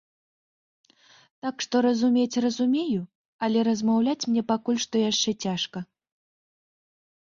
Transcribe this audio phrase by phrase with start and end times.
[1.47, 3.01] Так што разумець разумею,
[3.49, 5.79] але размаўляць мне пакуль што яшчэ цяжка.